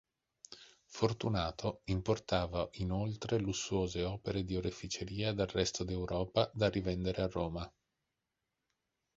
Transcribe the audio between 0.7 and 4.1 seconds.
Fortunato importava inoltre lussuose